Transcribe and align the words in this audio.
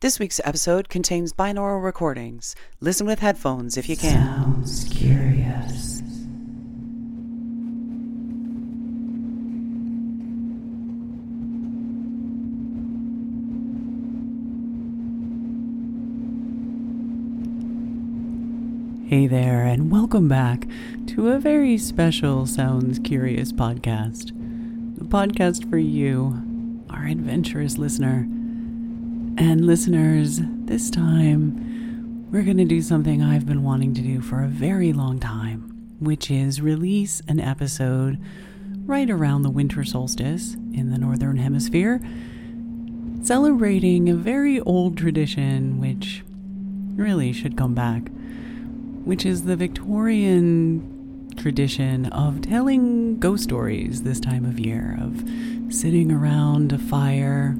This 0.00 0.18
week's 0.18 0.42
episode 0.44 0.90
contains 0.90 1.32
binaural 1.32 1.82
recordings. 1.82 2.54
Listen 2.80 3.06
with 3.06 3.20
headphones 3.20 3.78
if 3.78 3.88
you 3.88 3.96
can. 3.96 4.12
Sounds 4.12 4.84
curious. 4.90 6.02
Hey 19.08 19.26
there, 19.26 19.64
and 19.64 19.90
welcome 19.90 20.28
back 20.28 20.68
to 21.06 21.30
a 21.30 21.38
very 21.38 21.78
special 21.78 22.44
Sounds 22.44 22.98
Curious 22.98 23.50
podcast. 23.50 24.32
The 24.98 25.06
podcast 25.06 25.70
for 25.70 25.78
you, 25.78 26.84
our 26.90 27.06
adventurous 27.06 27.78
listener. 27.78 28.28
And 29.38 29.66
listeners, 29.66 30.40
this 30.42 30.90
time 30.90 32.30
we're 32.30 32.42
going 32.42 32.56
to 32.56 32.64
do 32.64 32.82
something 32.82 33.22
I've 33.22 33.46
been 33.46 33.62
wanting 33.62 33.94
to 33.94 34.00
do 34.00 34.20
for 34.20 34.42
a 34.42 34.48
very 34.48 34.92
long 34.92 35.18
time, 35.20 35.94
which 36.00 36.30
is 36.30 36.60
release 36.60 37.22
an 37.28 37.40
episode 37.40 38.18
right 38.84 39.08
around 39.10 39.42
the 39.42 39.50
winter 39.50 39.84
solstice 39.84 40.54
in 40.72 40.90
the 40.90 40.98
Northern 40.98 41.36
Hemisphere, 41.36 42.00
celebrating 43.22 44.08
a 44.08 44.14
very 44.14 44.60
old 44.60 44.96
tradition 44.96 45.80
which 45.80 46.24
really 46.96 47.32
should 47.32 47.56
come 47.56 47.74
back 47.74 48.10
which 49.06 49.24
is 49.24 49.44
the 49.44 49.54
Victorian 49.54 51.30
tradition 51.36 52.06
of 52.06 52.40
telling 52.42 53.20
ghost 53.20 53.44
stories 53.44 54.02
this 54.02 54.18
time 54.18 54.44
of 54.44 54.58
year, 54.58 54.98
of 55.00 55.24
sitting 55.72 56.10
around 56.10 56.72
a 56.72 56.78
fire. 56.78 57.56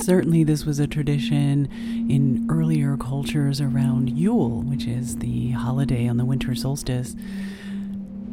Certainly, 0.00 0.44
this 0.44 0.64
was 0.64 0.78
a 0.78 0.86
tradition 0.86 1.68
in 2.08 2.46
earlier 2.48 2.96
cultures 2.96 3.60
around 3.60 4.10
Yule, 4.16 4.62
which 4.62 4.86
is 4.86 5.16
the 5.16 5.50
holiday 5.50 6.06
on 6.06 6.16
the 6.16 6.24
winter 6.24 6.54
solstice. 6.54 7.16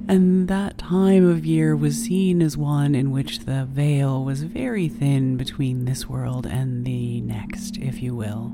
And 0.08 0.48
that 0.48 0.78
time 0.78 1.28
of 1.28 1.46
year 1.46 1.76
was 1.76 1.98
seen 1.98 2.42
as 2.44 2.56
one 2.56 2.94
in 2.94 3.10
which 3.10 3.40
the 3.40 3.66
veil 3.66 4.24
was 4.24 4.44
very 4.44 4.88
thin 4.88 5.36
between 5.36 5.86
this 5.86 6.08
world 6.08 6.46
and 6.46 6.86
the 6.86 7.22
next, 7.22 7.78
if 7.78 8.02
you 8.02 8.16
will. 8.16 8.54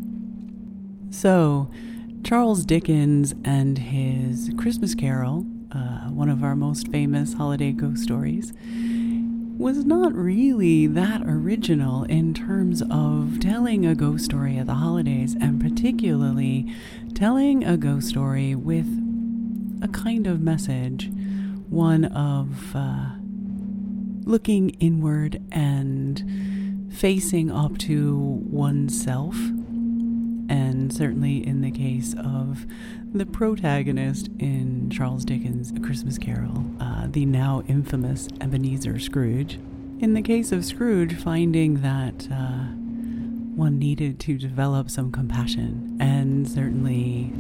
So, 1.10 1.70
Charles 2.24 2.64
Dickens 2.64 3.36
and 3.44 3.78
his 3.78 4.52
Christmas 4.58 4.96
Carol, 4.96 5.46
uh, 5.74 6.10
one 6.10 6.30
of 6.30 6.44
our 6.44 6.56
most 6.56 6.88
famous 6.88 7.34
holiday 7.34 7.74
ghost 7.74 8.04
stories, 8.04 8.54
was 9.62 9.86
not 9.86 10.12
really 10.16 10.88
that 10.88 11.22
original 11.24 12.04
in 12.06 12.34
terms 12.34 12.82
of 12.90 13.40
telling 13.40 13.86
a 13.86 13.94
ghost 13.94 14.26
story 14.26 14.58
at 14.58 14.66
the 14.66 14.74
holidays, 14.74 15.36
and 15.40 15.62
particularly 15.62 16.74
telling 17.14 17.64
a 17.64 17.78
ghost 17.78 18.10
story 18.10 18.56
with 18.56 18.88
a 19.84 19.88
kind 19.88 20.26
of 20.26 20.42
message, 20.42 21.12
one 21.70 22.06
of 22.06 22.76
uh, 22.76 23.12
looking 24.24 24.72
inward 24.80 25.40
and 25.52 26.92
facing 26.92 27.52
up 27.52 27.78
to 27.78 28.18
oneself 28.18 29.36
and 30.52 30.92
certainly 30.94 31.48
in 31.48 31.62
the 31.62 31.72
case 31.72 32.14
of 32.22 32.66
the 33.14 33.26
protagonist 33.26 34.28
in 34.38 34.90
Charles 34.90 35.24
Dickens' 35.24 35.72
A 35.72 35.80
Christmas 35.80 36.18
Carol, 36.18 36.66
uh, 36.78 37.08
the 37.08 37.26
now 37.26 37.64
infamous 37.70 38.28
Ebenezer 38.42 39.00
Scrooge. 39.00 39.60
In 40.00 40.14
the 40.14 40.22
case 40.22 40.52
of 40.52 40.66
Scrooge, 40.66 41.16
finding 41.16 41.82
that 41.82 42.28
uh, 42.30 42.66
one 43.56 43.80
needed 43.80 44.20
to 44.20 44.38
develop 44.38 44.90
some 44.90 45.10
compassion, 45.10 45.96
and 46.02 46.50
certainly 46.50 47.32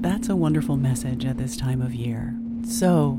that's 0.00 0.28
a 0.28 0.36
wonderful 0.36 0.76
message 0.76 1.24
at 1.24 1.38
this 1.38 1.56
time 1.56 1.82
of 1.82 1.92
year. 1.92 2.36
So, 2.64 3.18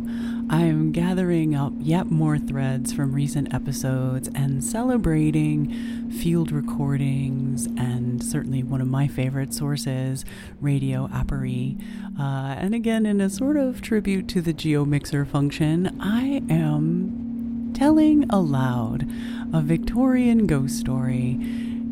I 0.49 0.63
am 0.63 0.91
gathering 0.91 1.55
up 1.55 1.73
yet 1.79 2.11
more 2.11 2.37
threads 2.37 2.93
from 2.93 3.13
recent 3.13 3.53
episodes 3.53 4.29
and 4.35 4.63
celebrating 4.63 6.11
field 6.11 6.51
recordings 6.51 7.65
and 7.65 8.21
certainly 8.23 8.61
one 8.61 8.81
of 8.81 8.87
my 8.87 9.07
favorite 9.07 9.53
sources, 9.53 10.25
Radio 10.61 11.07
Aporee. 11.07 11.81
Uh, 12.19 12.55
and 12.57 12.75
again, 12.75 13.05
in 13.05 13.21
a 13.21 13.29
sort 13.29 13.57
of 13.57 13.81
tribute 13.81 14.27
to 14.29 14.41
the 14.41 14.53
GeoMixer 14.53 15.25
function, 15.27 15.97
I 15.99 16.43
am 16.49 17.71
telling 17.73 18.25
aloud 18.29 19.09
a 19.53 19.61
Victorian 19.61 20.45
ghost 20.45 20.79
story 20.79 21.37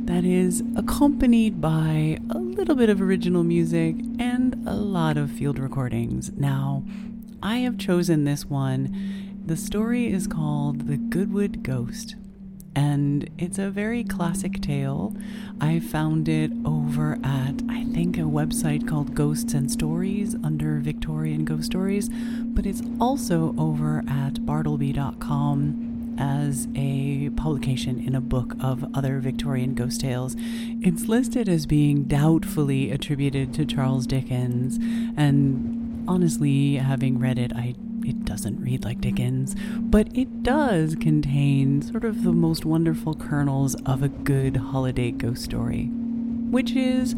that 0.06 0.24
is 0.24 0.62
accompanied 0.76 1.62
by 1.62 2.18
a 2.30 2.38
little 2.38 2.76
bit 2.76 2.90
of 2.90 3.02
original 3.02 3.44
music 3.44 3.96
and 4.20 4.62
a 4.68 4.76
lot 4.76 5.18
of 5.18 5.32
field 5.32 5.58
recordings. 5.58 6.32
Now, 6.34 6.84
I 7.44 7.58
have 7.58 7.78
chosen 7.78 8.24
this 8.24 8.46
one. 8.46 9.42
The 9.44 9.58
story 9.58 10.12
is 10.12 10.28
called 10.28 10.88
The 10.88 10.98
Goodwood 10.98 11.64
Ghost, 11.64 12.16
and 12.76 13.28
it's 13.40 13.58
a 13.58 13.72
very 13.72 14.04
classic 14.04 14.62
tale. 14.62 15.16
I 15.60 15.80
found 15.80 16.30
it 16.30 16.52
over 16.64 17.18
at, 17.24 17.64
I 17.68 17.86
think, 17.86 18.18
a 18.18 18.22
website 18.22 18.88
called 18.88 19.16
Ghosts 19.16 19.56
and 19.56 19.72
Stories 19.72 20.36
under 20.44 20.80
Victorian 20.80 21.44
Ghost 21.44 21.66
Stories, 21.66 22.10
but 22.10 22.68
it's 22.68 22.84
also 23.00 23.56
over 23.58 24.04
at 24.08 24.46
bartleby.com 24.46 26.16
as 26.20 26.68
a 26.76 27.30
publication 27.32 28.00
in 28.00 28.14
a 28.14 28.22
book 28.22 28.54
of 28.60 28.86
other 28.94 29.20
Victorian 29.20 29.74
ghost 29.74 30.02
tales. 30.02 30.36
It's 30.38 31.08
listed 31.08 31.50
as 31.50 31.66
being 31.66 32.04
doubtfully 32.04 32.92
attributed 32.92 33.56
to 33.56 33.66
Charles 33.66 34.06
Dickens, 34.06 34.78
and 35.18 35.81
honestly, 36.12 36.76
having 36.76 37.18
read 37.20 37.40
it, 37.40 37.54
I 37.56 37.74
it 38.04 38.26
doesn't 38.26 38.60
read 38.60 38.84
like 38.84 39.00
Dickens, 39.00 39.56
but 39.80 40.10
it 40.14 40.44
does 40.44 40.96
contain 40.96 41.82
sort 41.82 42.04
of 42.04 42.24
the 42.24 42.34
most 42.34 42.66
wonderful 42.66 43.16
kernels 43.16 43.76
of 43.86 44.04
a 44.04 44.10
good 44.10 44.58
holiday 44.58 45.12
ghost 45.12 45.44
story, 45.44 45.86
which 45.86 46.74
is 46.74 47.16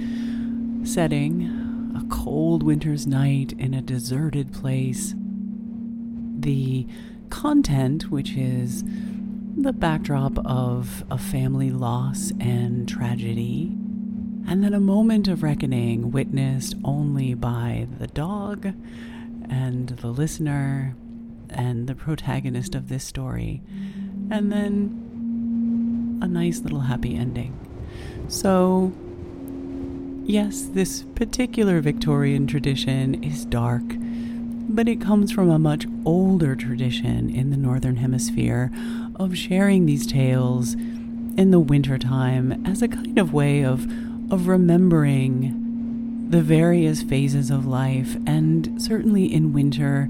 setting 0.83 1.95
a 1.95 2.05
cold 2.13 2.61
winter's 2.61 3.07
night 3.07 3.53
in 3.57 3.73
a 3.73 3.81
deserted 3.81 4.53
place. 4.53 5.15
The 5.17 6.85
content, 7.31 8.11
which 8.11 8.33
is 8.33 8.83
the 9.57 9.73
backdrop 9.73 10.37
of 10.45 11.03
a 11.09 11.17
family 11.17 11.71
loss 11.71 12.31
and 12.39 12.87
tragedy, 12.87 13.75
and 14.47 14.63
then 14.63 14.73
a 14.73 14.79
moment 14.79 15.27
of 15.27 15.43
reckoning 15.43 16.11
witnessed 16.11 16.75
only 16.83 17.33
by 17.33 17.87
the 17.99 18.07
dog 18.07 18.73
and 19.49 19.89
the 19.89 20.07
listener 20.07 20.95
and 21.49 21.87
the 21.87 21.95
protagonist 21.95 22.75
of 22.75 22.89
this 22.89 23.03
story, 23.03 23.61
and 24.29 24.51
then 24.51 26.19
a 26.21 26.27
nice 26.27 26.61
little 26.61 26.81
happy 26.81 27.15
ending. 27.15 27.57
So, 28.27 28.91
yes, 30.23 30.63
this 30.63 31.03
particular 31.15 31.81
Victorian 31.81 32.47
tradition 32.47 33.23
is 33.23 33.45
dark, 33.45 33.83
but 34.69 34.87
it 34.87 35.01
comes 35.01 35.31
from 35.31 35.49
a 35.49 35.59
much 35.59 35.85
older 36.05 36.55
tradition 36.55 37.29
in 37.29 37.51
the 37.51 37.57
Northern 37.57 37.97
Hemisphere 37.97 38.71
of 39.17 39.37
sharing 39.37 39.85
these 39.85 40.07
tales 40.07 40.73
in 40.73 41.51
the 41.51 41.59
wintertime 41.59 42.65
as 42.65 42.81
a 42.81 42.87
kind 42.87 43.19
of 43.19 43.33
way 43.33 43.63
of 43.63 43.87
of 44.31 44.47
remembering 44.47 46.29
the 46.29 46.41
various 46.41 47.03
phases 47.03 47.51
of 47.51 47.65
life, 47.65 48.15
and 48.25 48.81
certainly 48.81 49.31
in 49.31 49.53
winter, 49.53 50.05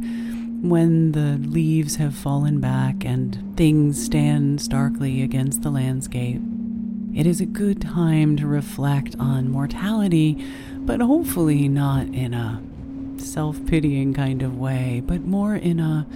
when 0.62 1.12
the 1.12 1.38
leaves 1.50 1.97
have 1.97 2.16
fallen 2.16 2.62
back 2.62 3.03
and 3.03 3.57
things 3.57 4.01
stand 4.01 4.62
starkly 4.62 5.22
against 5.22 5.62
the 5.62 5.69
landscape. 5.69 6.41
It 7.13 7.28
is 7.28 7.41
a 7.41 7.46
good 7.46 7.81
time 7.81 8.38
to 8.38 8.47
reflect 8.47 9.16
on 9.19 9.51
mortality, 9.51 10.44
but 10.80 11.01
hopefully 11.01 11.68
not 11.68 12.07
in 12.07 12.33
a 12.33 12.62
self 13.18 13.63
pitying 13.66 14.13
kind 14.13 14.42
of 14.42 14.57
way, 14.57 15.04
but 15.06 15.21
more 15.21 15.56
in 15.56 15.81
a 15.81 16.07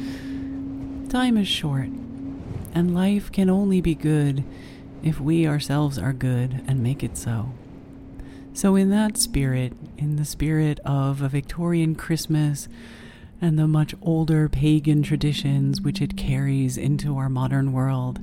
time 1.09 1.37
is 1.37 1.47
short, 1.47 1.89
and 2.73 2.95
life 2.95 3.31
can 3.31 3.49
only 3.49 3.81
be 3.81 3.95
good 3.95 4.45
if 5.03 5.19
we 5.19 5.45
ourselves 5.45 5.99
are 5.99 6.13
good 6.13 6.63
and 6.67 6.81
make 6.81 7.03
it 7.03 7.17
so. 7.17 7.51
So, 8.57 8.75
in 8.75 8.89
that 8.89 9.17
spirit, 9.17 9.73
in 9.99 10.15
the 10.15 10.25
spirit 10.25 10.79
of 10.83 11.21
a 11.21 11.29
Victorian 11.29 11.93
Christmas 11.93 12.67
and 13.39 13.59
the 13.59 13.67
much 13.67 13.93
older 14.01 14.49
pagan 14.49 15.03
traditions 15.03 15.79
which 15.79 16.01
it 16.01 16.17
carries 16.17 16.75
into 16.75 17.19
our 17.19 17.29
modern 17.29 17.71
world, 17.71 18.19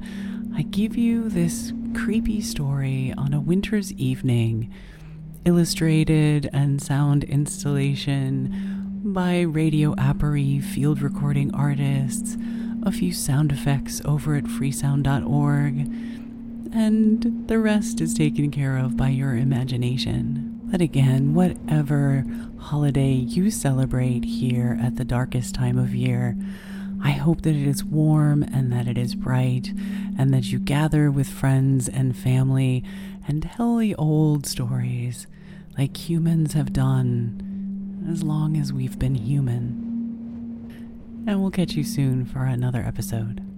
I 0.53 0.63
give 0.63 0.97
you 0.97 1.29
this 1.29 1.73
creepy 1.95 2.41
story 2.41 3.15
on 3.17 3.33
a 3.33 3.41
winter's 3.41 3.93
evening, 3.93 4.75
illustrated 5.45 6.51
and 6.53 6.83
sound 6.83 7.23
installation 7.23 9.03
by 9.05 9.43
Radio 9.43 9.95
Aporee 9.95 10.61
field 10.61 11.01
recording 11.01 11.55
artists, 11.55 12.37
a 12.83 12.91
few 12.91 13.13
sound 13.13 13.53
effects 13.53 14.03
over 14.05 14.35
at 14.35 14.47
freesound.org 14.47 16.24
and 16.75 17.47
the 17.47 17.61
rest 17.61 18.01
is 18.01 18.15
taken 18.15 18.51
care 18.51 18.77
of 18.77 18.97
by 18.97 19.09
your 19.09 19.37
imagination. 19.37 20.61
But 20.65 20.81
again, 20.81 21.33
whatever 21.33 22.25
holiday 22.59 23.13
you 23.13 23.53
celebrate 23.53 24.25
here 24.25 24.77
at 24.83 24.97
the 24.97 25.05
darkest 25.05 25.55
time 25.55 25.79
of 25.79 25.95
year, 25.95 26.37
I 27.03 27.13
hope 27.13 27.43
that 27.43 27.55
it 27.55 27.69
is 27.69 27.85
warm 27.85 28.43
and 28.43 28.73
that 28.73 28.89
it 28.89 28.99
is 28.99 29.15
bright, 29.15 29.73
and 30.19 30.35
that 30.35 30.51
you 30.51 30.59
gather 30.59 31.13
with 31.13 31.29
friends 31.29 31.89
and 31.89 32.17
family 32.17 32.83
and 33.29 33.43
tell 33.43 33.77
the 33.77 33.95
old 33.95 34.45
stories 34.45 35.29
like 35.79 36.09
humans 36.09 36.55
have 36.55 36.73
done 36.73 38.09
as 38.11 38.25
long 38.25 38.57
as 38.57 38.73
we've 38.73 38.99
been 38.99 39.15
human. 39.15 39.85
And 41.27 41.41
we'll 41.41 41.51
catch 41.51 41.75
you 41.75 41.85
soon 41.85 42.25
for 42.25 42.45
another 42.45 42.83
episode. 42.83 43.54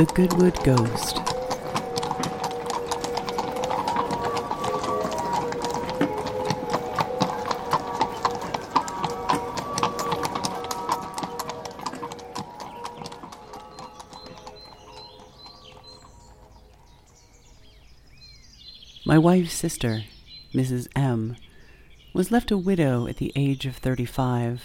The 0.00 0.06
Goodwood 0.14 0.64
Ghost. 0.64 1.18
My 19.04 19.18
wife's 19.18 19.52
sister, 19.52 20.04
Mrs. 20.54 20.88
M., 20.96 21.36
was 22.14 22.32
left 22.32 22.50
a 22.50 22.56
widow 22.56 23.06
at 23.06 23.18
the 23.18 23.34
age 23.36 23.66
of 23.66 23.76
35, 23.76 24.62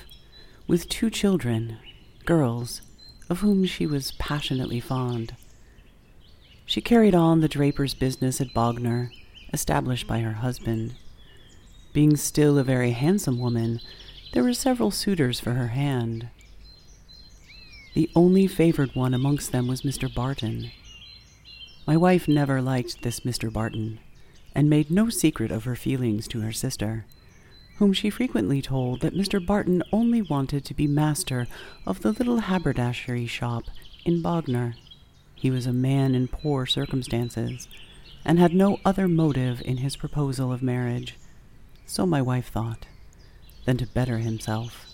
with 0.65 0.87
two 0.87 1.09
children, 1.09 1.79
girls, 2.23 2.79
of 3.29 3.39
whom 3.39 3.65
she 3.65 3.85
was 3.85 4.13
passionately 4.13 4.79
fond. 4.79 5.35
She 6.65 6.81
carried 6.81 7.15
on 7.15 7.41
the 7.41 7.47
draper's 7.47 7.93
business 7.93 8.41
at 8.41 8.53
Bognor, 8.53 9.11
established 9.53 10.07
by 10.07 10.19
her 10.19 10.33
husband. 10.33 10.95
Being 11.93 12.17
still 12.17 12.57
a 12.57 12.63
very 12.63 12.91
handsome 12.91 13.39
woman, 13.39 13.79
there 14.33 14.43
were 14.43 14.53
several 14.53 14.91
suitors 14.91 15.39
for 15.39 15.53
her 15.53 15.67
hand. 15.67 16.29
The 17.93 18.09
only 18.15 18.47
favored 18.47 18.95
one 18.95 19.13
amongst 19.13 19.51
them 19.51 19.67
was 19.67 19.83
Mr. 19.83 20.13
Barton. 20.13 20.71
My 21.87 21.95
wife 21.95 22.27
never 22.27 22.61
liked 22.61 23.03
this 23.03 23.21
Mr. 23.21 23.51
Barton, 23.51 23.99
and 24.53 24.69
made 24.69 24.91
no 24.91 25.09
secret 25.09 25.51
of 25.51 25.63
her 25.63 25.75
feelings 25.75 26.27
to 26.29 26.41
her 26.41 26.51
sister 26.51 27.05
whom 27.77 27.91
she 27.91 28.09
frequently 28.09 28.61
told 28.61 29.01
that 29.01 29.15
Mr. 29.15 29.45
Barton 29.45 29.83
only 29.91 30.21
wanted 30.21 30.63
to 30.63 30.73
be 30.73 30.87
master 30.87 31.47
of 31.85 32.01
the 32.01 32.13
little 32.13 32.39
haberdashery 32.39 33.27
shop 33.27 33.63
in 34.05 34.21
Bognor. 34.21 34.75
He 35.35 35.51
was 35.51 35.65
a 35.65 35.73
man 35.73 36.15
in 36.15 36.27
poor 36.27 36.65
circumstances, 36.65 37.67
and 38.23 38.39
had 38.39 38.53
no 38.53 38.79
other 38.85 39.07
motive 39.07 39.61
in 39.65 39.77
his 39.77 39.95
proposal 39.95 40.51
of 40.51 40.63
marriage, 40.63 41.17
so 41.85 42.05
my 42.05 42.21
wife 42.21 42.47
thought, 42.47 42.87
than 43.65 43.77
to 43.77 43.85
better 43.87 44.19
himself. 44.19 44.87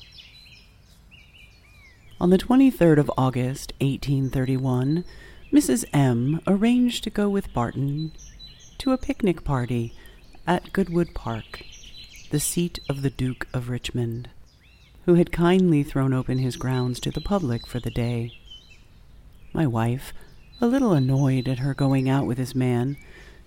On 2.20 2.30
the 2.30 2.38
23rd 2.38 2.98
of 2.98 3.12
August, 3.18 3.74
1831, 3.80 5.04
Mrs. 5.54 5.86
M. 5.94 6.40
arranged 6.48 7.04
to 7.04 7.10
go 7.10 7.30
with 7.30 7.54
Barton 7.54 8.12
to 8.80 8.92
a 8.92 8.98
picnic 8.98 9.44
party 9.44 9.94
at 10.48 10.74
Goodwood 10.74 11.14
Park 11.14 11.64
the 12.32 12.40
seat 12.40 12.80
of 12.88 13.02
the 13.02 13.10
Duke 13.10 13.46
of 13.54 13.70
Richmond, 13.70 14.30
who 15.06 15.16
had 15.16 15.34
kindly 15.34 15.84
thrown 15.84 16.14
open 16.14 16.38
his 16.38 16.56
grounds 16.56 16.98
to 17.02 17.12
the 17.12 17.20
public 17.20 17.68
for 17.68 17.82
the 17.82 17.92
day. 17.92 18.32
My 19.52 19.68
wife, 19.68 20.14
a 20.62 20.66
little 20.66 20.94
annoyed 20.94 21.50
at 21.50 21.60
her 21.60 21.74
going 21.74 22.08
out 22.08 22.26
with 22.26 22.38
this 22.38 22.56
man, 22.56 22.96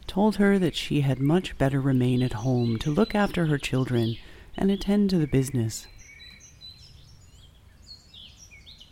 told 0.07 0.37
her 0.37 0.59
that 0.59 0.77
she 0.77 1.01
had 1.01 1.19
much 1.19 1.57
better 1.57 1.81
remain 1.81 2.23
at 2.23 2.35
home 2.35 2.79
to 2.81 2.91
look 2.91 3.15
after 3.15 3.47
her 3.47 3.57
children 3.57 4.19
and 4.55 4.71
attend 4.71 5.09
to 5.09 5.19
the 5.19 5.27
business. 5.27 5.87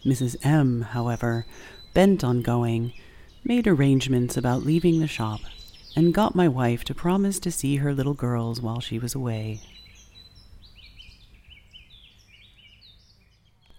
Mrs. 0.06 0.36
M., 0.42 0.80
however, 0.92 1.44
bent 1.92 2.24
on 2.24 2.40
going, 2.40 2.94
made 3.44 3.66
arrangements 3.66 4.38
about 4.38 4.64
leaving 4.64 5.00
the 5.00 5.06
shop, 5.06 5.40
and 5.94 6.14
got 6.14 6.34
my 6.34 6.48
wife 6.48 6.82
to 6.84 6.94
promise 6.94 7.38
to 7.40 7.52
see 7.52 7.76
her 7.76 7.92
little 7.92 8.14
girls 8.14 8.62
while 8.62 8.80
she 8.80 8.98
was 8.98 9.14
away. 9.14 9.60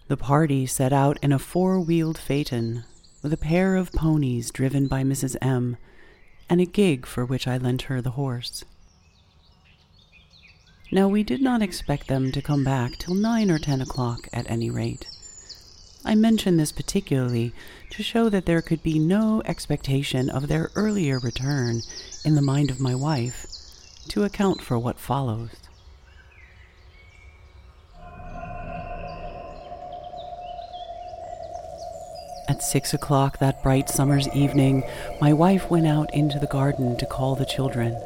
The 0.08 0.18
party 0.18 0.66
set 0.66 0.92
out 0.92 1.18
in 1.22 1.32
a 1.32 1.40
four 1.40 1.80
wheeled 1.80 2.18
phaeton, 2.18 2.84
with 3.22 3.32
a 3.32 3.38
pair 3.38 3.76
of 3.78 3.94
ponies 3.94 4.52
driven 4.52 4.88
by 4.88 5.04
Mrs. 5.04 5.38
M., 5.42 5.78
and 6.50 6.60
a 6.60 6.66
gig 6.66 7.06
for 7.06 7.26
which 7.26 7.48
I 7.48 7.58
lent 7.58 7.84
her 7.84 8.02
the 8.02 8.12
horse. 8.12 8.66
Now, 10.92 11.08
we 11.08 11.24
did 11.24 11.42
not 11.42 11.62
expect 11.62 12.08
them 12.08 12.32
to 12.34 12.42
come 12.42 12.64
back 12.64 12.98
till 12.98 13.16
nine 13.16 13.50
or 13.50 13.58
ten 13.58 13.82
o'clock 13.82 14.28
at 14.34 14.50
any 14.52 14.70
rate. 14.70 15.08
I 16.06 16.16
mention 16.16 16.58
this 16.58 16.74
particularly 16.74 17.54
to 17.92 18.04
show 18.04 18.28
that 18.28 18.46
there 18.46 18.62
could 18.62 18.84
be 18.84 19.00
no 19.00 19.42
expectation 19.46 20.30
of 20.30 20.50
their 20.50 20.70
earlier 20.76 21.18
return 21.18 21.82
in 22.26 22.36
the 22.36 22.42
mind 22.42 22.70
of 22.70 22.82
my 22.82 22.94
wife 22.94 23.48
to 24.10 24.26
account 24.26 24.62
for 24.62 24.78
what 24.78 25.00
follows. 25.00 25.52
At 32.48 32.62
six 32.62 32.94
o'clock 32.94 33.38
that 33.38 33.64
bright 33.64 33.90
summer's 33.90 34.28
evening, 34.30 34.84
my 35.22 35.32
wife 35.32 35.70
went 35.70 35.88
out 35.88 36.14
into 36.14 36.40
the 36.40 36.48
garden 36.48 36.98
to 36.98 37.06
call 37.06 37.36
the 37.36 37.46
children. 37.46 37.98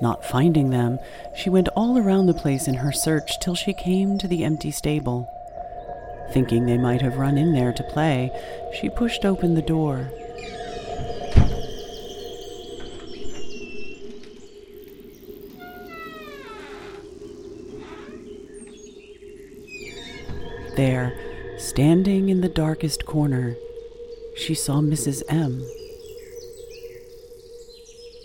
Not 0.00 0.24
finding 0.24 0.70
them, 0.70 1.00
she 1.34 1.50
went 1.50 1.68
all 1.70 1.98
around 1.98 2.26
the 2.26 2.34
place 2.34 2.68
in 2.68 2.74
her 2.74 2.92
search 2.92 3.40
till 3.40 3.54
she 3.54 3.72
came 3.72 4.16
to 4.18 4.28
the 4.28 4.44
empty 4.44 4.70
stable. 4.70 5.28
Thinking 6.32 6.66
they 6.66 6.78
might 6.78 7.02
have 7.02 7.16
run 7.16 7.36
in 7.36 7.52
there 7.52 7.72
to 7.72 7.82
play, 7.82 8.30
she 8.78 8.88
pushed 8.90 9.24
open 9.24 9.54
the 9.54 9.62
door. 9.62 10.10
There, 20.76 21.25
Standing 21.58 22.28
in 22.28 22.42
the 22.42 22.50
darkest 22.50 23.06
corner, 23.06 23.56
she 24.34 24.52
saw 24.54 24.80
Mrs. 24.80 25.22
M. 25.26 25.64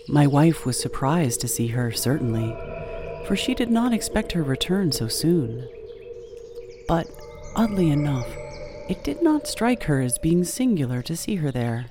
My 0.06 0.26
wife 0.26 0.66
was 0.66 0.78
surprised 0.78 1.40
to 1.40 1.48
see 1.48 1.68
her, 1.68 1.90
certainly, 1.92 2.54
for 3.26 3.34
she 3.34 3.54
did 3.54 3.70
not 3.70 3.94
expect 3.94 4.32
her 4.32 4.42
return 4.42 4.92
so 4.92 5.08
soon. 5.08 5.66
But, 6.86 7.06
oddly 7.56 7.90
enough, 7.90 8.28
it 8.90 9.02
did 9.02 9.22
not 9.22 9.46
strike 9.46 9.84
her 9.84 10.02
as 10.02 10.18
being 10.18 10.44
singular 10.44 11.00
to 11.00 11.16
see 11.16 11.36
her 11.36 11.50
there. 11.50 11.86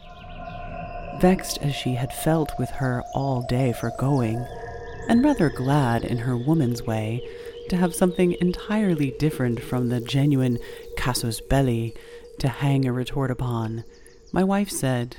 Vexed 1.22 1.58
as 1.64 1.74
she 1.74 1.96
had 1.96 2.14
felt 2.14 2.52
with 2.60 2.70
her 2.70 3.02
all 3.16 3.42
day 3.50 3.74
for 3.74 3.92
going, 3.98 4.46
and 5.10 5.24
rather 5.24 5.50
glad 5.50 6.04
in 6.04 6.20
her 6.20 6.38
woman's 6.38 6.84
way 6.84 7.28
to 7.70 7.78
have 7.78 7.96
something 7.96 8.36
entirely 8.42 9.12
different 9.12 9.62
from 9.62 9.88
the 9.88 10.02
genuine 10.02 10.60
casus 10.98 11.42
belli 11.42 11.94
to 12.40 12.48
hang 12.48 12.86
a 12.86 12.94
retort 12.94 13.32
upon, 13.32 13.84
my 14.32 14.44
wife 14.44 14.70
said, 14.70 15.18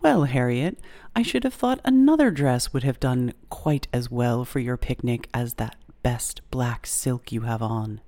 Well, 0.00 0.24
Harriet, 0.24 0.78
I 1.16 1.22
should 1.22 1.44
have 1.44 1.54
thought 1.54 1.80
another 1.84 2.30
dress 2.30 2.72
would 2.72 2.82
have 2.84 3.00
done 3.00 3.32
quite 3.50 3.88
as 3.92 4.10
well 4.10 4.44
for 4.44 4.58
your 4.58 4.76
picnic 4.76 5.28
as 5.32 5.54
that 5.54 5.76
best 6.02 6.40
black 6.50 6.86
silk 6.86 7.32
you 7.32 7.42
have 7.42 7.62
on. 7.62 8.00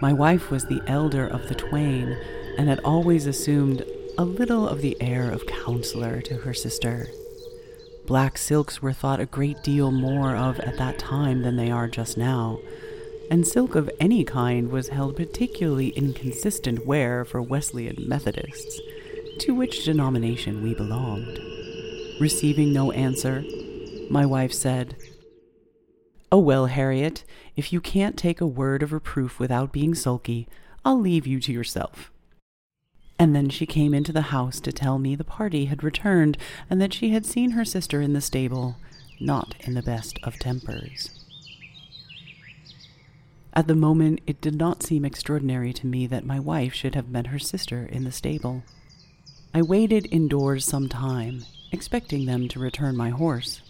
My 0.00 0.12
wife 0.12 0.50
was 0.50 0.66
the 0.66 0.82
elder 0.86 1.26
of 1.26 1.48
the 1.48 1.56
twain, 1.56 2.16
and 2.56 2.68
had 2.68 2.80
always 2.80 3.26
assumed 3.26 3.84
a 4.16 4.24
little 4.24 4.68
of 4.68 4.80
the 4.80 4.96
air 5.00 5.30
of 5.30 5.46
counselor 5.46 6.20
to 6.22 6.36
her 6.38 6.54
sister. 6.54 7.08
Black 8.08 8.38
silks 8.38 8.80
were 8.80 8.94
thought 8.94 9.20
a 9.20 9.26
great 9.26 9.62
deal 9.62 9.90
more 9.90 10.34
of 10.34 10.58
at 10.60 10.78
that 10.78 10.98
time 10.98 11.42
than 11.42 11.56
they 11.56 11.70
are 11.70 11.86
just 11.86 12.16
now, 12.16 12.58
and 13.30 13.46
silk 13.46 13.74
of 13.74 13.90
any 14.00 14.24
kind 14.24 14.70
was 14.70 14.88
held 14.88 15.14
particularly 15.14 15.90
inconsistent 15.90 16.86
wear 16.86 17.22
for 17.26 17.42
Wesleyan 17.42 18.08
Methodists, 18.08 18.80
to 19.40 19.54
which 19.54 19.84
denomination 19.84 20.62
we 20.62 20.72
belonged. 20.72 21.38
Receiving 22.18 22.72
no 22.72 22.92
answer, 22.92 23.44
my 24.08 24.24
wife 24.24 24.54
said, 24.54 24.96
Oh, 26.32 26.38
well, 26.38 26.64
Harriet, 26.64 27.24
if 27.56 27.74
you 27.74 27.80
can't 27.82 28.16
take 28.16 28.40
a 28.40 28.46
word 28.46 28.82
of 28.82 28.94
reproof 28.94 29.38
without 29.38 29.70
being 29.70 29.94
sulky, 29.94 30.48
I'll 30.82 30.98
leave 30.98 31.26
you 31.26 31.40
to 31.40 31.52
yourself. 31.52 32.10
And 33.18 33.34
then 33.34 33.48
she 33.48 33.66
came 33.66 33.94
into 33.94 34.12
the 34.12 34.22
house 34.22 34.60
to 34.60 34.72
tell 34.72 34.98
me 34.98 35.14
the 35.16 35.24
party 35.24 35.64
had 35.64 35.82
returned 35.82 36.38
and 36.70 36.80
that 36.80 36.94
she 36.94 37.10
had 37.10 37.26
seen 37.26 37.50
her 37.50 37.64
sister 37.64 38.00
in 38.00 38.12
the 38.12 38.20
stable, 38.20 38.76
not 39.20 39.54
in 39.60 39.74
the 39.74 39.82
best 39.82 40.18
of 40.22 40.38
tempers. 40.38 41.10
At 43.52 43.66
the 43.66 43.74
moment, 43.74 44.20
it 44.26 44.40
did 44.40 44.54
not 44.54 44.84
seem 44.84 45.04
extraordinary 45.04 45.72
to 45.72 45.86
me 45.86 46.06
that 46.06 46.24
my 46.24 46.38
wife 46.38 46.72
should 46.72 46.94
have 46.94 47.08
met 47.08 47.28
her 47.28 47.40
sister 47.40 47.88
in 47.90 48.04
the 48.04 48.12
stable. 48.12 48.62
I 49.52 49.62
waited 49.62 50.06
indoors 50.12 50.64
some 50.64 50.88
time, 50.88 51.44
expecting 51.72 52.26
them 52.26 52.46
to 52.48 52.60
return 52.60 52.96
my 52.96 53.10
horse. 53.10 53.62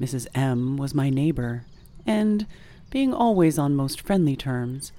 Mrs. 0.00 0.28
M 0.32 0.76
was 0.76 0.94
my 0.94 1.10
neighbor, 1.10 1.64
and, 2.06 2.46
being 2.90 3.12
always 3.12 3.58
on 3.58 3.74
most 3.74 4.00
friendly 4.00 4.36
terms, 4.36 4.92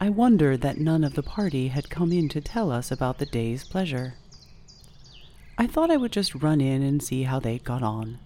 I 0.00 0.10
wondered 0.10 0.60
that 0.60 0.78
none 0.78 1.04
of 1.04 1.14
the 1.14 1.22
party 1.22 1.68
had 1.68 1.88
come 1.88 2.12
in 2.12 2.28
to 2.30 2.40
tell 2.40 2.70
us 2.70 2.90
about 2.90 3.18
the 3.18 3.26
day's 3.26 3.64
pleasure. 3.64 4.14
I 5.56 5.66
thought 5.66 5.90
I 5.90 5.96
would 5.96 6.12
just 6.12 6.34
run 6.34 6.60
in 6.60 6.82
and 6.82 7.02
see 7.02 7.22
how 7.22 7.40
they'd 7.40 7.64
got 7.64 7.82
on. 7.82 8.18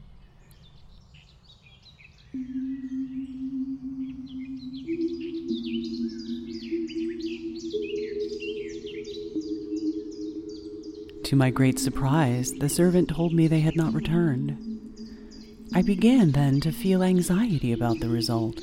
To 11.25 11.37
my 11.37 11.51
great 11.51 11.79
surprise, 11.79 12.53
the 12.53 12.71
servant 12.71 13.11
told 13.11 13.35
me 13.35 13.47
they 13.47 13.61
had 13.61 13.77
not 13.77 13.93
returned. 13.93 14.57
I 15.75 15.83
began 15.83 16.33
then 16.33 16.61
to 16.63 16.73
feel 16.73 17.03
anxiety 17.03 17.71
about 17.71 18.01
the 18.01 18.09
result. 18.09 18.63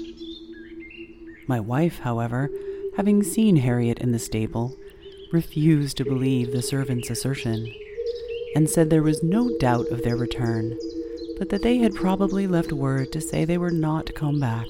My 1.48 1.60
wife, 1.60 2.00
however, 2.00 2.50
having 2.98 3.24
seen 3.24 3.58
Harriet 3.58 4.00
in 4.00 4.12
the 4.12 4.20
stable, 4.20 4.78
refused 5.32 5.98
to 5.98 6.06
believe 6.06 6.52
the 6.52 6.62
servant's 6.62 7.10
assertion, 7.10 7.74
and 8.56 8.70
said 8.70 8.90
there 8.90 9.04
was 9.04 9.24
no 9.24 9.58
doubt 9.58 9.88
of 9.90 10.04
their 10.04 10.16
return, 10.16 10.78
but 11.38 11.50
that 11.50 11.62
they 11.62 11.78
had 11.80 11.94
probably 11.94 12.48
left 12.48 12.72
word 12.72 13.12
to 13.12 13.20
say 13.20 13.44
they 13.44 13.58
were 13.58 13.72
not 13.72 14.16
come 14.16 14.40
back, 14.40 14.68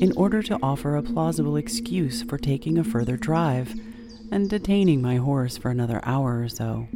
in 0.00 0.12
order 0.16 0.42
to 0.42 0.58
offer 0.62 0.96
a 0.96 1.02
plausible 1.02 1.56
excuse 1.56 2.22
for 2.22 2.38
taking 2.38 2.78
a 2.78 2.84
further 2.84 3.16
drive 3.16 3.74
and 4.30 4.48
detaining 4.48 5.02
my 5.02 5.16
horse 5.16 5.56
for 5.56 5.70
another 5.70 6.00
hour 6.04 6.40
or 6.40 6.48
so. 6.48 6.88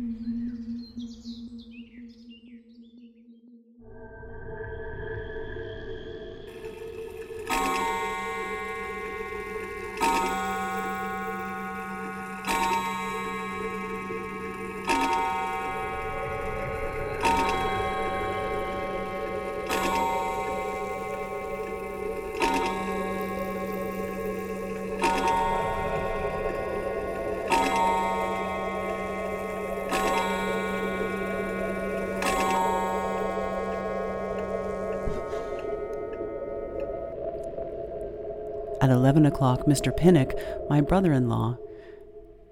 O'clock, 39.39 39.67
Mr. 39.67 39.97
Pinnock, 39.97 40.35
my 40.69 40.81
brother 40.81 41.13
in 41.13 41.29
law, 41.29 41.57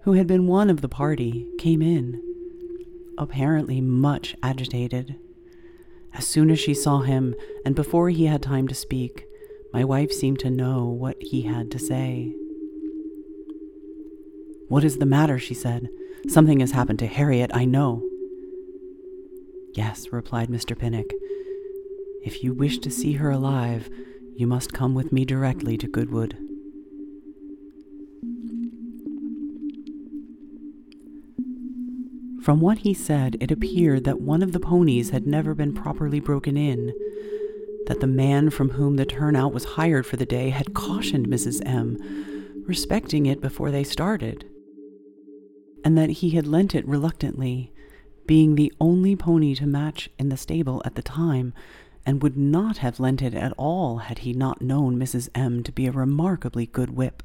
who 0.02 0.12
had 0.12 0.28
been 0.28 0.46
one 0.46 0.70
of 0.70 0.82
the 0.82 0.88
party, 0.88 1.44
came 1.58 1.82
in, 1.82 2.22
apparently 3.18 3.80
much 3.80 4.36
agitated. 4.40 5.16
As 6.14 6.24
soon 6.24 6.48
as 6.48 6.60
she 6.60 6.74
saw 6.74 7.00
him, 7.00 7.34
and 7.64 7.74
before 7.74 8.10
he 8.10 8.26
had 8.26 8.40
time 8.40 8.68
to 8.68 8.74
speak, 8.74 9.26
my 9.72 9.82
wife 9.82 10.12
seemed 10.12 10.38
to 10.38 10.48
know 10.48 10.84
what 10.84 11.16
he 11.20 11.42
had 11.42 11.72
to 11.72 11.78
say. 11.80 12.32
What 14.68 14.84
is 14.84 14.98
the 14.98 15.06
matter? 15.06 15.40
she 15.40 15.54
said. 15.54 15.88
Something 16.28 16.60
has 16.60 16.70
happened 16.70 17.00
to 17.00 17.08
Harriet, 17.08 17.50
I 17.52 17.64
know. 17.64 18.08
Yes, 19.74 20.12
replied 20.12 20.50
Mr. 20.50 20.78
Pinnock. 20.78 21.10
If 22.22 22.44
you 22.44 22.54
wish 22.54 22.78
to 22.78 22.92
see 22.92 23.14
her 23.14 23.30
alive, 23.30 23.90
you 24.36 24.46
must 24.46 24.72
come 24.72 24.94
with 24.94 25.10
me 25.10 25.24
directly 25.24 25.76
to 25.78 25.88
Goodwood. 25.88 26.45
From 32.46 32.60
what 32.60 32.78
he 32.78 32.94
said, 32.94 33.36
it 33.40 33.50
appeared 33.50 34.04
that 34.04 34.20
one 34.20 34.40
of 34.40 34.52
the 34.52 34.60
ponies 34.60 35.10
had 35.10 35.26
never 35.26 35.52
been 35.52 35.72
properly 35.72 36.20
broken 36.20 36.56
in, 36.56 36.94
that 37.88 37.98
the 37.98 38.06
man 38.06 38.50
from 38.50 38.70
whom 38.70 38.94
the 38.94 39.04
turnout 39.04 39.52
was 39.52 39.64
hired 39.64 40.06
for 40.06 40.16
the 40.16 40.24
day 40.24 40.50
had 40.50 40.72
cautioned 40.72 41.26
Mrs. 41.26 41.60
M, 41.66 41.98
respecting 42.64 43.26
it 43.26 43.40
before 43.40 43.72
they 43.72 43.82
started, 43.82 44.44
and 45.84 45.98
that 45.98 46.08
he 46.08 46.30
had 46.30 46.46
lent 46.46 46.72
it 46.76 46.86
reluctantly, 46.86 47.72
being 48.26 48.54
the 48.54 48.72
only 48.80 49.16
pony 49.16 49.56
to 49.56 49.66
match 49.66 50.08
in 50.16 50.28
the 50.28 50.36
stable 50.36 50.80
at 50.84 50.94
the 50.94 51.02
time, 51.02 51.52
and 52.06 52.22
would 52.22 52.36
not 52.36 52.76
have 52.76 53.00
lent 53.00 53.22
it 53.22 53.34
at 53.34 53.54
all 53.58 53.98
had 53.98 54.18
he 54.18 54.32
not 54.32 54.62
known 54.62 54.96
Mrs. 54.96 55.28
M 55.34 55.64
to 55.64 55.72
be 55.72 55.88
a 55.88 55.90
remarkably 55.90 56.66
good 56.66 56.90
whip. 56.90 57.24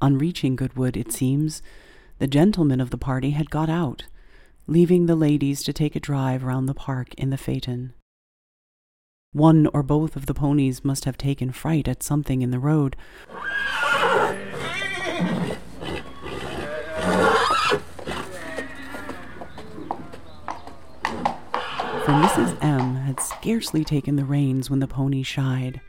On 0.00 0.16
reaching 0.16 0.54
Goodwood, 0.54 0.96
it 0.96 1.10
seems, 1.10 1.60
the 2.18 2.28
gentlemen 2.28 2.80
of 2.80 2.90
the 2.90 2.98
party 2.98 3.30
had 3.30 3.50
got 3.50 3.68
out, 3.68 4.04
leaving 4.68 5.06
the 5.06 5.16
ladies 5.16 5.64
to 5.64 5.72
take 5.72 5.96
a 5.96 6.00
drive 6.00 6.44
round 6.44 6.68
the 6.68 6.74
park 6.74 7.14
in 7.14 7.30
the 7.30 7.36
phaeton. 7.36 7.94
One 9.32 9.66
or 9.74 9.82
both 9.82 10.14
of 10.14 10.26
the 10.26 10.34
ponies 10.34 10.84
must 10.84 11.04
have 11.04 11.18
taken 11.18 11.50
fright 11.50 11.88
at 11.88 12.04
something 12.04 12.42
in 12.42 12.52
the 12.52 12.60
road. 12.60 12.94
For 22.04 22.14
Mrs. 22.14 22.56
M 22.62 22.94
had 22.94 23.20
scarcely 23.20 23.84
taken 23.84 24.14
the 24.14 24.24
reins 24.24 24.70
when 24.70 24.78
the 24.78 24.86
pony 24.86 25.24
shied. 25.24 25.80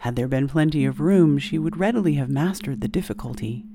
Had 0.00 0.16
there 0.16 0.28
been 0.28 0.48
plenty 0.48 0.86
of 0.86 0.98
room, 0.98 1.36
she 1.36 1.58
would 1.58 1.76
readily 1.76 2.14
have 2.14 2.30
mastered 2.30 2.80
the 2.80 2.88
difficulty. 2.88 3.66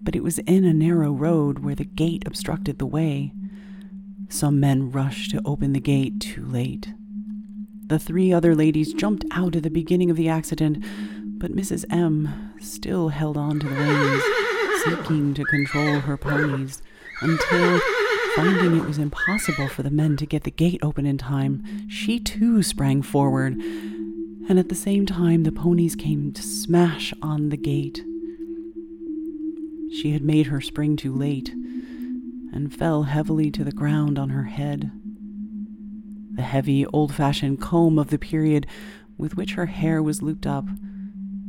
But 0.00 0.16
it 0.16 0.22
was 0.22 0.38
in 0.40 0.64
a 0.64 0.72
narrow 0.72 1.12
road 1.12 1.58
where 1.58 1.74
the 1.74 1.84
gate 1.84 2.22
obstructed 2.24 2.78
the 2.78 2.86
way. 2.86 3.34
Some 4.30 4.58
men 4.58 4.90
rushed 4.90 5.32
to 5.32 5.42
open 5.44 5.74
the 5.74 5.80
gate 5.80 6.20
too 6.20 6.46
late. 6.46 6.94
The 7.86 7.98
three 7.98 8.32
other 8.32 8.54
ladies 8.54 8.94
jumped 8.94 9.26
out 9.30 9.56
at 9.56 9.62
the 9.62 9.68
beginning 9.68 10.10
of 10.10 10.16
the 10.16 10.30
accident, 10.30 10.82
but 11.38 11.54
Mrs. 11.54 11.84
M 11.90 12.54
still 12.58 13.10
held 13.10 13.36
on 13.36 13.60
to 13.60 13.68
the 13.68 13.74
reins, 13.74 14.22
seeking 14.84 15.34
to 15.34 15.44
control 15.44 16.00
her 16.00 16.16
ponies, 16.16 16.80
until, 17.20 17.78
finding 18.36 18.78
it 18.78 18.86
was 18.86 18.96
impossible 18.96 19.68
for 19.68 19.82
the 19.82 19.90
men 19.90 20.16
to 20.16 20.24
get 20.24 20.44
the 20.44 20.50
gate 20.50 20.80
open 20.80 21.04
in 21.04 21.18
time, 21.18 21.62
she 21.90 22.18
too 22.18 22.62
sprang 22.62 23.02
forward 23.02 23.60
and 24.48 24.58
at 24.58 24.68
the 24.68 24.74
same 24.74 25.06
time 25.06 25.42
the 25.42 25.52
ponies 25.52 25.94
came 25.94 26.32
to 26.32 26.42
smash 26.42 27.12
on 27.22 27.48
the 27.48 27.56
gate. 27.56 28.04
She 29.92 30.12
had 30.12 30.22
made 30.22 30.46
her 30.46 30.60
spring 30.60 30.96
too 30.96 31.14
late 31.14 31.52
and 32.52 32.72
fell 32.72 33.04
heavily 33.04 33.50
to 33.50 33.64
the 33.64 33.72
ground 33.72 34.18
on 34.18 34.30
her 34.30 34.44
head. 34.44 34.90
The 36.32 36.42
heavy, 36.42 36.86
old 36.86 37.14
fashioned 37.14 37.60
comb 37.60 37.98
of 37.98 38.10
the 38.10 38.18
period 38.18 38.66
with 39.18 39.36
which 39.36 39.54
her 39.54 39.66
hair 39.66 40.02
was 40.02 40.22
looped 40.22 40.46
up 40.46 40.66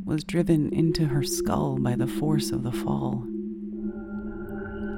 was 0.04 0.24
driven 0.24 0.74
into 0.74 1.06
her 1.06 1.24
skull 1.24 1.78
by 1.78 1.96
the 1.96 2.08
force 2.08 2.52
of 2.52 2.64
the 2.64 2.72
fall. 2.72 3.24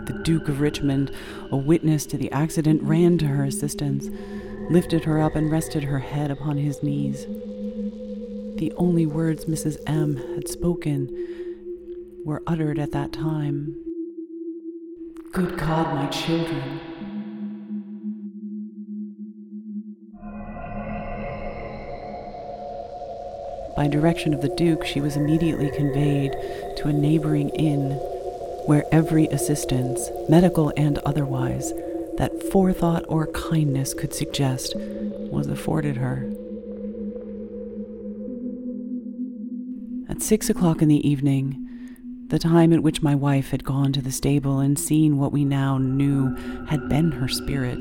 The 0.06 0.20
Duke 0.24 0.50
of 0.50 0.60
Richmond, 0.60 1.12
a 1.52 1.58
witness 1.58 2.06
to 2.08 2.18
the 2.18 2.32
accident, 2.32 2.82
ran 2.82 3.18
to 3.20 3.28
her 3.28 3.44
assistance, 3.44 4.08
lifted 4.70 5.04
her 5.04 5.22
up, 5.22 5.36
and 5.36 5.52
rested 5.52 5.84
her 5.84 6.00
head 6.00 6.32
upon 6.32 6.58
his 6.58 6.82
knees. 6.82 7.28
The 8.64 8.72
only 8.78 9.06
words 9.06 9.44
Mrs. 9.44 9.76
M 9.88 10.16
had 10.36 10.48
spoken 10.48 11.10
were 12.24 12.42
uttered 12.48 12.80
at 12.80 12.94
that 12.94 13.12
time. 13.12 13.76
Good 15.34 15.58
God, 15.58 15.94
my 15.94 16.08
children. 16.08 16.80
By 23.76 23.90
direction 23.90 24.34
of 24.34 24.42
the 24.42 24.54
Duke, 24.56 24.86
she 24.86 25.02
was 25.02 25.18
immediately 25.18 25.70
conveyed 25.70 26.32
to 26.78 26.88
a 26.88 26.94
neighboring 26.94 27.50
inn 27.50 27.92
where 28.66 28.86
every 28.94 29.26
assistance, 29.26 30.10
medical 30.30 30.72
and 30.78 31.00
otherwise, 31.00 31.74
that 32.18 32.50
forethought 32.50 33.04
or 33.10 33.28
kindness 33.28 33.94
could 33.94 34.14
suggest 34.14 34.74
was 34.78 35.48
afforded 35.48 35.98
her. 35.98 36.33
At 40.14 40.22
six 40.22 40.48
o'clock 40.48 40.84
in 40.84 40.90
the 40.90 41.10
evening, 41.10 41.68
the 42.28 42.38
time 42.38 42.72
at 42.72 42.84
which 42.84 43.02
my 43.02 43.16
wife 43.16 43.50
had 43.50 43.64
gone 43.64 43.92
to 43.94 44.02
the 44.02 44.12
stable 44.12 44.60
and 44.60 44.78
seen 44.78 45.18
what 45.18 45.32
we 45.32 45.44
now 45.44 45.80
knew 45.80 46.36
had 46.68 46.88
been 46.88 47.14
her 47.14 47.28
spirit, 47.28 47.80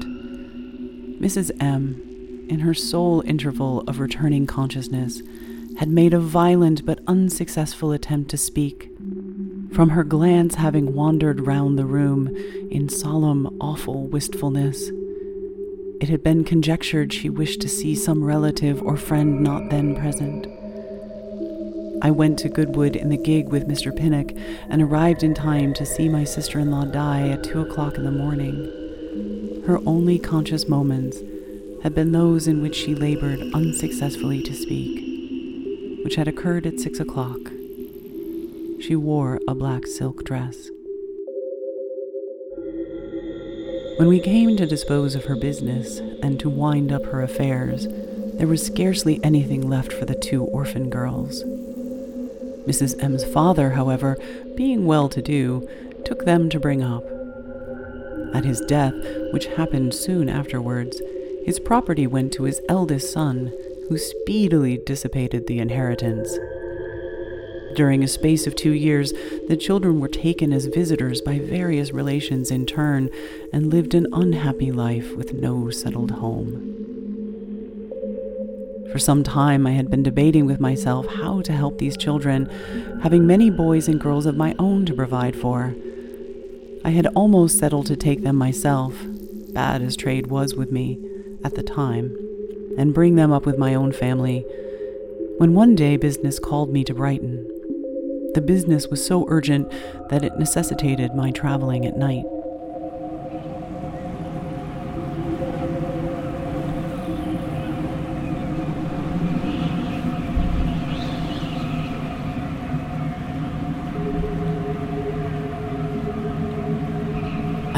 Mrs. 1.21 1.51
M, 1.61 2.47
in 2.49 2.61
her 2.61 2.73
sole 2.73 3.23
interval 3.27 3.83
of 3.83 4.01
returning 4.01 4.47
consciousness, 4.47 5.21
had 5.77 5.91
made 5.91 6.15
a 6.15 6.21
violent 6.21 6.87
but 6.87 7.01
unsuccessful 7.07 7.93
attempt 7.93 8.31
to 8.31 8.39
speak. 8.39 8.91
From 9.71 9.91
her 9.91 10.03
glance 10.03 10.55
having 10.55 10.95
wandered 10.95 11.47
round 11.47 11.79
the 11.79 11.85
room 11.85 12.35
in 12.71 12.89
solemn, 12.89 13.59
awful 13.61 14.07
wistfulness, 14.07 14.89
it 16.01 16.09
had 16.09 16.23
been 16.23 16.45
conjectured 16.45 17.13
she 17.13 17.29
wished 17.29 17.61
to 17.61 17.69
see 17.69 17.95
some 17.95 18.25
relative 18.25 18.83
or 18.83 18.97
friend 18.97 19.43
not 19.43 19.69
then 19.69 19.95
present. 19.95 20.47
I 22.05 22.11
went 22.11 22.37
to 22.41 22.49
Goodwood 22.49 22.97
in 22.97 23.11
the 23.11 23.17
gig 23.17 23.51
with 23.51 23.69
Mr. 23.69 23.97
Pinnock 23.97 24.33
and 24.69 24.83
arrived 24.83 25.23
in 25.23 25.35
time 25.35 25.73
to 25.75 25.87
see 25.87 26.09
my 26.09 26.25
sister 26.25 26.59
in 26.59 26.73
law 26.73 26.85
die 26.85 27.29
at 27.29 27.45
two 27.45 27.61
o'clock 27.61 27.95
in 27.95 28.03
the 28.03 28.11
morning. 28.11 29.63
Her 29.69 29.79
only 29.87 30.19
conscious 30.19 30.69
moments 30.69 31.19
had 31.85 31.95
been 31.95 32.11
those 32.11 32.49
in 32.49 32.61
which 32.61 32.75
she 32.75 32.97
labored 32.97 33.41
unsuccessfully 33.55 34.43
to 34.43 34.53
speak, 34.53 36.05
which 36.05 36.17
had 36.17 36.27
occurred 36.27 36.67
at 36.67 36.81
six 36.81 36.99
o'clock. 36.99 37.39
She 38.81 38.97
wore 38.97 39.41
a 39.47 39.55
black 39.55 39.87
silk 39.87 40.25
dress. 40.25 40.71
When 43.97 44.09
we 44.09 44.19
came 44.19 44.57
to 44.57 44.67
dispose 44.67 45.15
of 45.15 45.27
her 45.27 45.37
business 45.37 45.99
and 46.21 46.41
to 46.41 46.49
wind 46.49 46.91
up 46.91 47.05
her 47.05 47.23
affairs, 47.23 47.87
there 48.35 48.49
was 48.49 48.67
scarcely 48.67 49.21
anything 49.23 49.71
left 49.71 49.93
for 49.93 50.05
the 50.05 50.17
two 50.17 50.43
orphan 50.43 50.91
girls. 50.91 51.45
Mrs. 52.67 53.03
M's 53.03 53.25
father, 53.25 53.71
however, 53.71 54.17
being 54.55 54.87
well 54.87 55.09
to 55.09 55.23
do, 55.23 55.69
took 56.05 56.25
them 56.25 56.49
to 56.51 56.61
bring 56.61 56.83
up. 56.83 57.05
At 58.35 58.45
his 58.45 58.61
death, 58.63 58.95
which 59.33 59.47
happened 59.47 59.95
soon 59.95 60.29
afterwards, 60.29 61.01
his 61.45 61.61
property 61.61 62.07
went 62.07 62.33
to 62.35 62.45
his 62.45 62.61
eldest 62.69 63.13
son, 63.13 63.53
who 63.89 63.99
speedily 63.99 64.79
dissipated 64.79 65.47
the 65.47 65.59
inheritance. 65.59 66.39
During 67.75 68.05
a 68.05 68.09
space 68.09 68.47
of 68.47 68.55
two 68.55 68.73
years, 68.73 69.13
the 69.49 69.57
children 69.57 69.99
were 69.99 70.09
taken 70.09 70.53
as 70.53 70.67
visitors 70.67 71.21
by 71.21 71.39
various 71.39 71.93
relations 71.93 72.51
in 72.51 72.67
turn 72.67 73.11
and 73.53 73.73
lived 73.73 73.95
an 73.95 74.07
unhappy 74.13 74.71
life 74.71 75.17
with 75.17 75.33
no 75.33 75.71
settled 75.71 76.13
home. 76.13 76.82
For 78.91 78.99
some 78.99 79.23
time, 79.23 79.67
I 79.67 79.73
had 79.73 79.91
been 79.91 80.03
debating 80.03 80.47
with 80.47 80.61
myself 80.61 81.07
how 81.07 81.41
to 81.43 81.53
help 81.53 81.79
these 81.79 81.97
children, 81.97 82.47
having 83.03 83.27
many 83.27 83.51
boys 83.51 83.89
and 83.89 84.01
girls 84.01 84.27
of 84.27 84.37
my 84.37 84.55
own 84.59 84.85
to 84.87 84.95
provide 84.95 85.37
for. 85.37 85.75
I 86.85 86.91
had 86.91 87.07
almost 87.09 87.59
settled 87.59 87.87
to 87.87 87.97
take 87.97 88.23
them 88.23 88.37
myself, 88.37 88.95
bad 89.53 89.83
as 89.83 89.97
trade 89.97 90.27
was 90.27 90.55
with 90.55 90.73
me 90.73 90.99
at 91.45 91.55
the 91.55 91.63
time, 91.63 92.17
and 92.77 92.93
bring 92.95 93.15
them 93.15 93.33
up 93.33 93.47
with 93.47 93.57
my 93.57 93.75
own 93.75 93.93
family, 93.93 94.45
when 95.39 95.55
one 95.55 95.75
day 95.75 95.97
business 95.97 96.39
called 96.39 96.71
me 96.71 96.83
to 96.85 96.95
Brighton. 96.95 97.47
The 98.35 98.41
business 98.41 98.89
was 98.89 99.05
so 99.05 99.27
urgent 99.29 99.71
that 100.09 100.25
it 100.25 100.39
necessitated 100.39 101.15
my 101.15 101.31
traveling 101.31 101.87
at 101.87 101.97
night. 101.97 102.25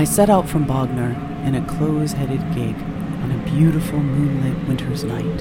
I 0.05 0.07
set 0.07 0.29
out 0.29 0.47
from 0.47 0.67
Bognor 0.67 1.17
in 1.47 1.55
a 1.55 1.67
close 1.67 2.13
headed 2.13 2.41
gig 2.55 2.77
on 3.23 3.31
a 3.31 3.51
beautiful 3.57 3.99
moonlit 3.99 4.69
winter's 4.69 5.03
night, 5.03 5.41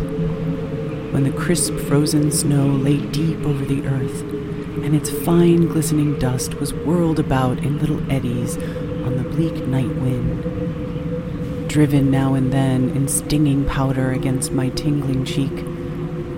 when 1.12 1.26
the 1.26 1.34
crisp 1.34 1.74
frozen 1.74 2.32
snow 2.32 2.68
lay 2.68 3.06
deep 3.08 3.40
over 3.40 3.66
the 3.66 3.86
earth, 3.86 4.22
and 4.22 4.96
its 4.96 5.10
fine 5.10 5.68
glistening 5.68 6.18
dust 6.18 6.54
was 6.62 6.74
whirled 6.74 7.20
about 7.20 7.58
in 7.58 7.78
little 7.78 8.10
eddies 8.10 8.56
on 8.56 9.18
the 9.18 9.24
bleak 9.24 9.68
night 9.68 9.94
wind, 9.98 11.68
driven 11.68 12.10
now 12.10 12.34
and 12.34 12.54
then 12.54 12.88
in 12.92 13.10
stinging 13.10 13.66
powder 13.66 14.14
against 14.14 14.54
my 14.54 14.70
tingling 14.70 15.26
cheek, 15.26 15.66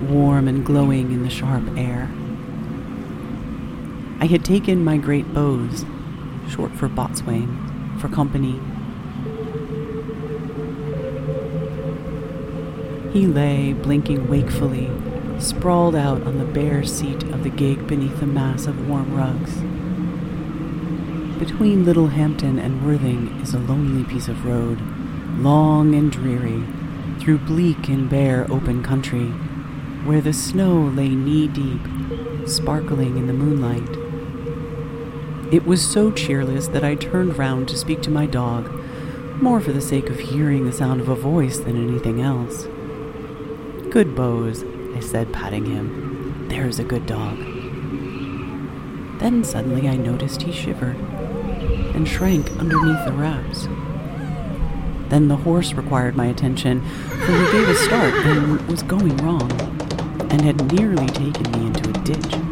warm 0.09 0.47
and 0.47 0.65
glowing 0.65 1.11
in 1.11 1.21
the 1.21 1.29
sharp 1.29 1.63
air. 1.77 2.09
I 4.19 4.25
had 4.25 4.43
taken 4.43 4.83
my 4.83 4.97
great 4.97 5.31
Bose, 5.31 5.85
short 6.49 6.71
for 6.71 6.87
boatswain, 6.87 7.64
for 8.05 8.13
company. 8.13 8.59
He 13.11 13.27
lay, 13.27 13.73
blinking 13.73 14.27
wakefully, 14.27 14.91
sprawled 15.39 15.95
out 15.95 16.21
on 16.23 16.37
the 16.37 16.45
bare 16.45 16.83
seat 16.83 17.23
of 17.23 17.43
the 17.43 17.49
gig 17.49 17.87
beneath 17.87 18.21
a 18.21 18.25
mass 18.25 18.67
of 18.67 18.87
warm 18.87 19.15
rugs. 19.15 19.55
Between 21.39 21.85
Littlehampton 21.85 22.59
and 22.59 22.85
Worthing 22.85 23.39
is 23.41 23.53
a 23.53 23.59
lonely 23.59 24.03
piece 24.03 24.27
of 24.27 24.45
road, 24.45 24.81
long 25.37 25.95
and 25.95 26.11
dreary, 26.11 26.63
through 27.19 27.39
bleak 27.39 27.87
and 27.87 28.09
bare 28.09 28.45
open 28.51 28.83
country, 28.83 29.27
where 30.05 30.21
the 30.21 30.33
snow 30.33 30.79
lay 30.81 31.09
knee 31.09 31.47
deep, 31.47 31.81
sparkling 32.47 33.17
in 33.17 33.27
the 33.27 33.33
moonlight. 33.33 34.04
It 35.55 35.65
was 35.65 35.81
so 35.81 36.11
cheerless 36.11 36.67
that 36.67 36.83
I 36.83 36.95
turned 36.95 37.37
round 37.37 37.69
to 37.69 37.77
speak 37.77 38.01
to 38.01 38.11
my 38.11 38.25
dog, 38.25 38.69
more 39.41 39.61
for 39.61 39.71
the 39.71 39.79
sake 39.79 40.09
of 40.09 40.19
hearing 40.19 40.65
the 40.65 40.73
sound 40.73 40.99
of 40.99 41.07
a 41.07 41.15
voice 41.15 41.59
than 41.59 41.81
anything 41.81 42.19
else. 42.19 42.65
Good 43.89 44.17
Bose, 44.17 44.65
I 44.97 44.99
said, 44.99 45.31
patting 45.31 45.65
him. 45.65 46.49
There's 46.49 46.77
a 46.77 46.83
good 46.83 47.05
dog. 47.05 47.37
Then 49.19 49.45
suddenly 49.45 49.87
I 49.87 49.95
noticed 49.95 50.41
he 50.41 50.51
shivered 50.51 50.97
and 51.95 52.05
shrank 52.05 52.51
underneath 52.57 53.05
the 53.05 53.13
wraps. 53.13 53.69
Then 55.07 55.29
the 55.29 55.37
horse 55.37 55.71
required 55.71 56.17
my 56.17 56.25
attention, 56.25 56.81
for 56.81 57.31
he 57.31 57.51
gave 57.53 57.69
a 57.69 57.75
start 57.75 58.13
and 58.13 58.67
was 58.67 58.83
going 58.83 59.15
wrong, 59.19 59.49
and 60.29 60.41
had 60.41 60.73
nearly 60.73 61.07
taken 61.07 61.49
me 61.53 61.67
into 61.67 61.89
a 61.91 62.03
ditch. 62.03 62.44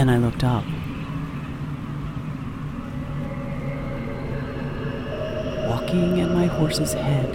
Then 0.00 0.08
I 0.08 0.16
looked 0.16 0.44
up. 0.44 0.64
Walking 5.68 6.22
at 6.22 6.30
my 6.30 6.46
horse's 6.46 6.94
head, 6.94 7.30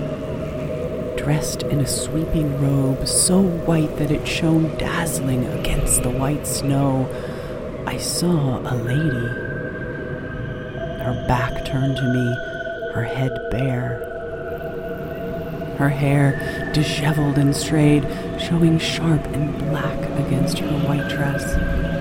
dressed 1.16 1.62
in 1.62 1.82
a 1.82 1.86
sweeping 1.86 2.60
robe 2.60 3.08
so 3.08 3.40
white 3.40 3.96
that 3.98 4.10
it 4.10 4.28
shone 4.28 4.76
dazzling 4.80 5.46
against 5.46 6.02
the 6.02 6.10
white 6.10 6.48
snow, 6.48 7.08
I 7.86 7.98
saw 7.98 8.58
a 8.62 8.74
lady. 8.74 9.28
Her 11.04 11.24
back 11.28 11.66
turned 11.66 11.98
to 11.98 12.04
me, 12.04 12.36
her 12.96 13.04
head 13.04 13.38
bare. 13.52 14.00
Her 15.78 15.90
hair, 15.90 16.72
disheveled 16.74 17.38
and 17.38 17.56
strayed, 17.56 18.08
showing 18.42 18.80
sharp 18.80 19.24
and 19.36 19.56
black 19.70 20.00
against 20.18 20.58
her 20.58 20.80
white 20.88 21.08
dress. 21.10 21.95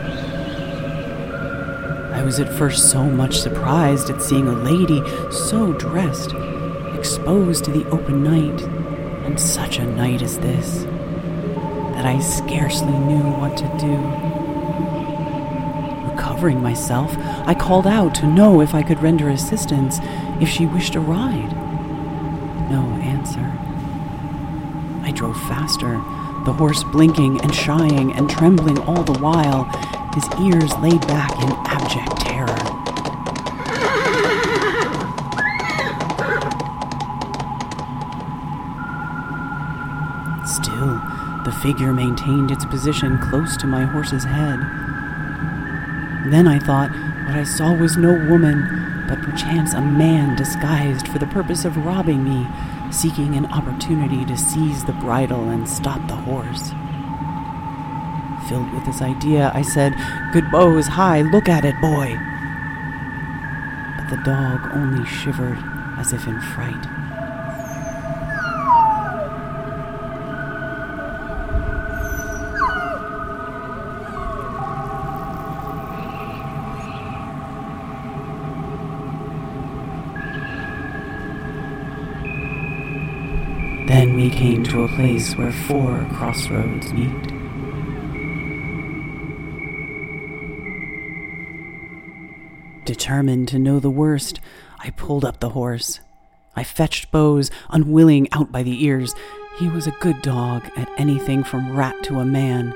Was 2.25 2.41
at 2.41 2.57
first 2.57 2.91
so 2.91 3.05
much 3.05 3.39
surprised 3.39 4.09
at 4.09 4.23
seeing 4.23 4.49
a 4.49 4.55
lady 4.55 5.03
so 5.31 5.75
dressed, 5.75 6.33
exposed 6.97 7.65
to 7.65 7.71
the 7.71 7.87
open 7.91 8.25
night, 8.25 8.63
and 9.27 9.39
such 9.39 9.79
a 9.79 9.85
night 9.85 10.23
as 10.23 10.39
this, 10.39 10.85
that 11.95 12.07
I 12.07 12.19
scarcely 12.21 12.93
knew 12.93 13.23
what 13.23 13.59
to 13.59 13.65
do. 13.79 13.97
Recovering 16.11 16.63
myself, 16.63 17.15
I 17.47 17.53
called 17.55 17.87
out 17.87 18.15
to 18.17 18.27
know 18.27 18.63
if 18.63 18.75
I 18.75 18.83
could 18.83 19.03
render 19.03 19.29
assistance 19.29 19.99
if 20.41 20.49
she 20.49 20.65
wished 20.65 20.95
a 20.95 21.01
ride. 21.01 21.53
No 22.71 22.83
answer. 23.03 23.53
I 25.07 25.13
drove 25.15 25.37
faster, 25.43 25.93
the 26.47 26.55
horse 26.55 26.85
blinking 26.85 27.43
and 27.43 27.55
shying 27.55 28.15
and 28.15 28.31
trembling 28.31 28.79
all 28.79 29.05
the 29.05 29.19
while, 29.19 29.71
his 30.15 30.29
ears 30.41 30.73
laid 30.79 31.01
back 31.09 31.33
in 31.43 31.51
abject 31.67 32.21
terror. 32.21 32.47
Still, 40.47 41.01
the 41.45 41.53
figure 41.63 41.93
maintained 41.93 42.53
its 42.53 42.65
position 42.65 43.19
close 43.19 43.57
to 43.57 43.67
my 43.67 43.85
horse's 43.85 44.23
head. 44.23 44.61
Then 46.31 46.47
I 46.47 46.61
thought 46.61 46.91
what 47.27 47.35
I 47.35 47.43
saw 47.43 47.75
was 47.75 47.97
no 47.97 48.13
woman, 48.29 49.05
but 49.09 49.21
perchance 49.21 49.75
a 49.75 49.81
man 49.81 50.37
disguised 50.37 51.09
for 51.09 51.19
the 51.19 51.27
purpose 51.27 51.65
of 51.65 51.77
robbing 51.79 52.23
me, 52.23 52.47
seeking 52.93 53.35
an 53.35 53.47
opportunity 53.47 54.25
to 54.27 54.37
seize 54.37 54.85
the 54.85 54.93
bridle 54.93 55.49
and 55.49 55.69
stop 55.69 56.07
the 56.07 56.15
horse. 56.15 56.73
Filled 58.49 58.73
with 58.75 58.85
this 58.85 59.01
idea, 59.01 59.51
I 59.55 59.63
said, 59.63 59.95
Good 60.33 60.51
Bose, 60.51 60.87
high, 60.87 61.23
look 61.23 61.49
at 61.49 61.65
it, 61.65 61.81
boy. 61.81 62.19
But 63.97 64.11
the 64.11 64.23
dog 64.23 64.71
only 64.75 65.07
shivered 65.07 65.59
as 65.99 66.13
if 66.13 66.27
in 66.27 66.39
fright. 66.41 66.87
Then 83.87 84.17
we 84.17 84.29
came 84.29 84.65
to 84.65 84.83
a 84.83 84.89
place 84.89 85.35
where 85.37 85.53
four 85.53 86.07
crossroads 86.13 86.93
meet. 86.93 87.34
Determined 92.85 93.49
to 93.49 93.59
know 93.59 93.81
the 93.81 93.89
worst, 93.89 94.41
I 94.79 94.91
pulled 94.91 95.25
up 95.25 95.41
the 95.41 95.51
horse. 95.51 96.01
I 96.55 96.65
fetched 96.65 97.11
Bose, 97.11 97.51
unwilling 97.71 98.29
out 98.33 98.53
by 98.53 98.63
the 98.63 98.85
ears. 98.85 99.15
He 99.59 99.71
was 99.71 99.87
a 99.87 99.97
good 100.01 100.21
dog 100.21 100.71
at 100.77 100.91
anything 100.99 101.45
from 101.45 101.75
rat 101.75 102.03
to 102.05 102.21
a 102.21 102.27
man, 102.27 102.75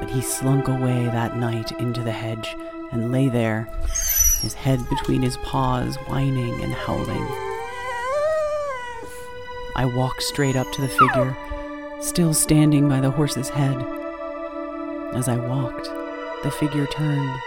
but 0.00 0.08
he 0.08 0.22
slunk 0.22 0.68
away 0.68 1.04
that 1.04 1.36
night 1.36 1.70
into 1.72 2.02
the 2.02 2.12
hedge 2.12 2.56
and 2.92 3.12
lay 3.12 3.28
there, 3.28 3.68
his 4.40 4.54
head 4.54 4.80
between 4.88 5.20
his 5.20 5.36
paws, 5.38 5.96
whining 6.08 6.58
and 6.62 6.72
howling. 6.72 7.26
I 9.76 9.84
walked 9.84 10.22
straight 10.22 10.56
up 10.56 10.72
to 10.72 10.80
the 10.80 10.88
figure, 10.88 11.36
still 12.00 12.32
standing 12.32 12.88
by 12.88 13.00
the 13.00 13.10
horse's 13.10 13.50
head. 13.50 13.76
As 15.12 15.28
I 15.28 15.36
walked, 15.36 15.90
the 16.42 16.50
figure 16.50 16.86
turned. 16.86 17.38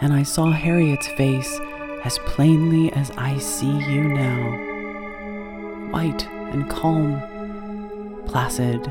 And 0.00 0.12
I 0.12 0.22
saw 0.22 0.50
Harriet's 0.50 1.08
face 1.08 1.60
as 2.04 2.18
plainly 2.20 2.92
as 2.92 3.10
I 3.12 3.38
see 3.38 3.66
you 3.66 4.04
now. 4.04 5.90
White 5.90 6.26
and 6.26 6.68
calm, 6.70 7.22
placid, 8.26 8.86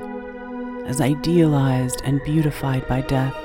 as 0.86 1.02
idealized 1.02 2.02
and 2.04 2.22
beautified 2.24 2.88
by 2.88 3.02
death. 3.02 3.36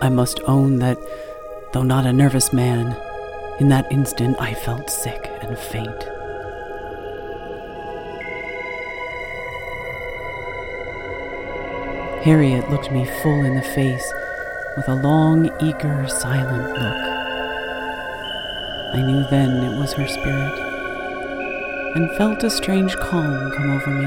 I 0.00 0.08
must 0.10 0.40
own 0.46 0.78
that 0.78 0.98
Though 1.72 1.82
not 1.82 2.06
a 2.06 2.12
nervous 2.14 2.50
man, 2.50 2.96
in 3.60 3.68
that 3.68 3.92
instant 3.92 4.40
I 4.40 4.54
felt 4.54 4.88
sick 4.88 5.30
and 5.42 5.58
faint. 5.58 6.02
Harriet 12.24 12.70
looked 12.70 12.90
me 12.90 13.04
full 13.22 13.44
in 13.44 13.54
the 13.54 13.62
face 13.62 14.12
with 14.78 14.88
a 14.88 14.94
long, 14.94 15.50
eager, 15.60 16.06
silent 16.06 16.68
look. 16.68 17.02
I 18.94 19.02
knew 19.04 19.26
then 19.28 19.56
it 19.64 19.76
was 19.76 19.92
her 19.94 20.06
spirit, 20.06 20.56
and 21.96 22.16
felt 22.16 22.44
a 22.44 22.50
strange 22.50 22.94
calm 22.94 23.50
come 23.56 23.72
over 23.72 23.90
me, 23.90 24.06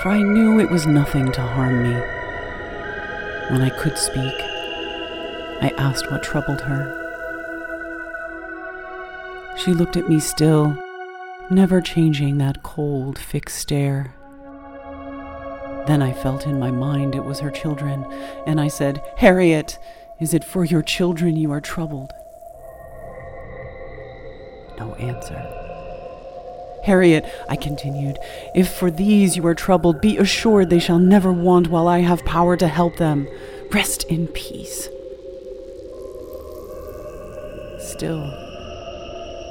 for 0.00 0.08
I 0.08 0.22
knew 0.22 0.60
it 0.60 0.70
was 0.70 0.86
nothing 0.86 1.30
to 1.32 1.42
harm 1.42 1.82
me. 1.82 1.92
When 3.50 3.60
I 3.60 3.68
could 3.68 3.98
speak, 3.98 4.34
I 5.60 5.74
asked 5.76 6.10
what 6.10 6.22
troubled 6.22 6.62
her. 6.62 7.02
She 9.58 9.74
looked 9.74 9.98
at 9.98 10.08
me 10.08 10.20
still, 10.20 10.74
never 11.50 11.82
changing 11.82 12.38
that 12.38 12.62
cold, 12.62 13.18
fixed 13.18 13.58
stare. 13.58 14.14
Then 15.86 16.00
I 16.00 16.12
felt 16.12 16.46
in 16.46 16.58
my 16.58 16.70
mind 16.70 17.14
it 17.14 17.24
was 17.24 17.40
her 17.40 17.50
children, 17.50 18.04
and 18.46 18.60
I 18.60 18.68
said, 18.68 19.02
Harriet, 19.18 19.78
is 20.18 20.32
it 20.32 20.44
for 20.44 20.64
your 20.64 20.82
children 20.82 21.36
you 21.36 21.52
are 21.52 21.60
troubled? 21.60 22.12
No 24.78 24.94
answer. 24.94 25.42
Harriet, 26.84 27.24
I 27.48 27.56
continued, 27.56 28.18
if 28.54 28.70
for 28.70 28.90
these 28.90 29.36
you 29.36 29.46
are 29.46 29.54
troubled, 29.54 30.00
be 30.00 30.18
assured 30.18 30.70
they 30.70 30.78
shall 30.78 30.98
never 30.98 31.32
want 31.32 31.68
while 31.68 31.88
I 31.88 32.00
have 32.00 32.24
power 32.24 32.56
to 32.56 32.68
help 32.68 32.96
them. 32.96 33.26
Rest 33.70 34.04
in 34.04 34.28
peace. 34.28 34.88
Still, 37.78 38.24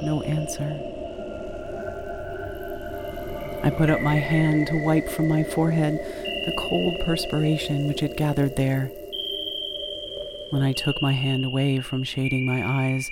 no 0.02 0.22
answer. 0.24 0.80
I 3.64 3.70
put 3.70 3.88
up 3.88 4.02
my 4.02 4.16
hand 4.16 4.66
to 4.68 4.84
wipe 4.84 5.08
from 5.08 5.26
my 5.26 5.42
forehead 5.42 6.23
the 6.44 6.52
cold 6.52 7.00
perspiration 7.00 7.88
which 7.88 8.00
had 8.00 8.16
gathered 8.16 8.56
there. 8.56 8.90
When 10.50 10.62
I 10.62 10.72
took 10.72 11.00
my 11.00 11.12
hand 11.12 11.44
away 11.44 11.80
from 11.80 12.04
shading 12.04 12.46
my 12.46 12.66
eyes, 12.66 13.10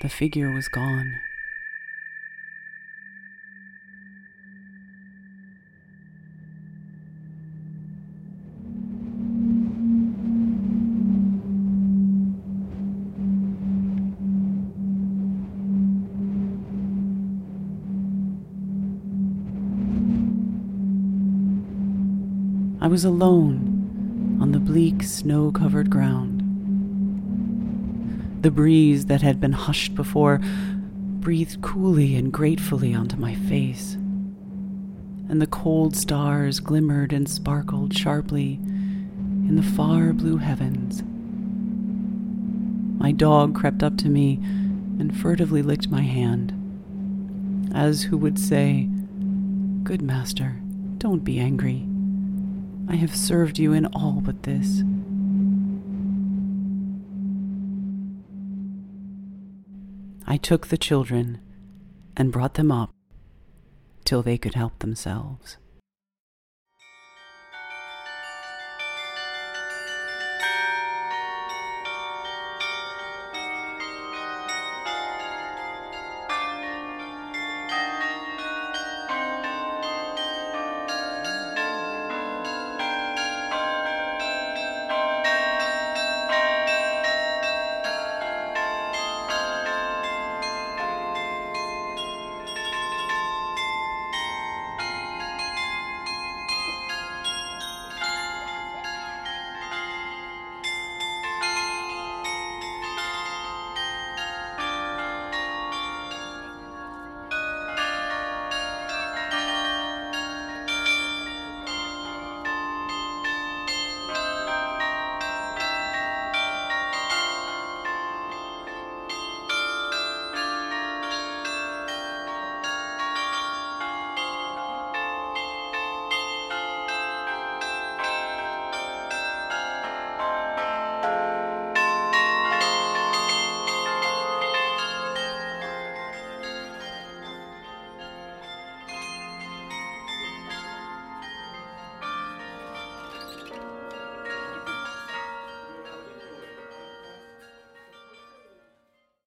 the 0.00 0.08
figure 0.08 0.50
was 0.50 0.68
gone. 0.68 1.14
I 22.88 22.90
was 22.90 23.04
alone 23.04 24.38
on 24.40 24.52
the 24.52 24.58
bleak, 24.58 25.02
snow 25.02 25.52
covered 25.52 25.90
ground. 25.90 26.40
The 28.40 28.50
breeze 28.50 29.04
that 29.06 29.20
had 29.20 29.38
been 29.38 29.52
hushed 29.52 29.94
before 29.94 30.40
breathed 31.20 31.60
coolly 31.60 32.16
and 32.16 32.32
gratefully 32.32 32.94
onto 32.94 33.18
my 33.18 33.34
face, 33.34 33.92
and 35.28 35.38
the 35.38 35.46
cold 35.46 35.96
stars 35.96 36.60
glimmered 36.60 37.12
and 37.12 37.28
sparkled 37.28 37.94
sharply 37.94 38.54
in 38.54 39.56
the 39.56 39.62
far 39.62 40.14
blue 40.14 40.38
heavens. 40.38 41.02
My 42.98 43.12
dog 43.12 43.54
crept 43.54 43.82
up 43.82 43.98
to 43.98 44.08
me 44.08 44.36
and 44.98 45.14
furtively 45.14 45.60
licked 45.60 45.90
my 45.90 46.04
hand, 46.04 46.54
as 47.74 48.04
who 48.04 48.16
would 48.16 48.38
say, 48.38 48.88
Good 49.82 50.00
master, 50.00 50.58
don't 50.96 51.22
be 51.22 51.38
angry. 51.38 51.87
I 52.88 52.96
have 52.96 53.14
served 53.14 53.58
you 53.58 53.74
in 53.74 53.84
all 53.86 54.22
but 54.22 54.44
this. 54.44 54.82
I 60.26 60.38
took 60.38 60.68
the 60.68 60.78
children 60.78 61.40
and 62.16 62.32
brought 62.32 62.54
them 62.54 62.72
up 62.72 62.90
till 64.04 64.22
they 64.22 64.38
could 64.38 64.54
help 64.54 64.78
themselves. 64.78 65.58